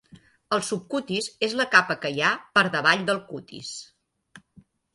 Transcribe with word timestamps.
El 0.55 0.61
subcutis 0.69 1.27
és 1.49 1.53
la 1.59 1.67
capa 1.75 1.99
que 2.05 2.11
hi 2.17 2.23
ha 2.23 2.31
per 2.57 2.65
davall 2.79 3.07
del 3.11 3.23
cutis. 3.29 3.73